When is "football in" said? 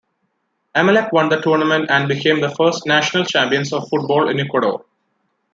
3.87-4.39